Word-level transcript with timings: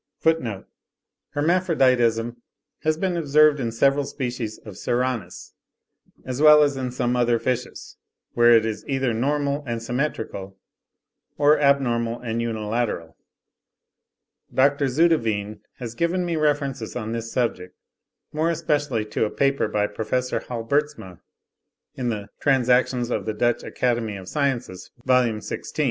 (28. 0.23 0.63
Hermaphroditism 1.35 2.37
has 2.79 2.97
been 2.97 3.15
observed 3.15 3.59
in 3.59 3.71
several 3.71 4.03
species 4.03 4.57
of 4.65 4.73
Serranus, 4.75 5.53
as 6.25 6.41
well 6.41 6.63
as 6.63 6.75
in 6.75 6.89
some 6.89 7.15
other 7.15 7.37
fishes, 7.37 7.97
where 8.33 8.51
it 8.51 8.65
is 8.65 8.83
either 8.87 9.13
normal 9.13 9.63
and 9.67 9.83
symmetrical, 9.83 10.57
or 11.37 11.59
abnormal 11.59 12.19
and 12.19 12.41
unilateral. 12.41 13.15
Dr. 14.51 14.87
Zouteveen 14.87 15.59
has 15.77 15.93
given 15.93 16.25
me 16.25 16.35
references 16.35 16.95
on 16.95 17.11
this 17.11 17.31
subject, 17.31 17.77
more 18.33 18.49
especially 18.49 19.05
to 19.05 19.25
a 19.25 19.29
paper 19.29 19.67
by 19.67 19.85
Prof. 19.85 20.09
Halbertsma, 20.31 21.19
in 21.93 22.09
the 22.09 22.29
'Transact. 22.39 22.91
of 23.11 23.27
the 23.27 23.35
Dutch 23.35 23.61
Acad. 23.61 23.99
of 23.99 24.27
Sciences,' 24.27 24.89
vol. 25.05 25.25
xvi. 25.25 25.79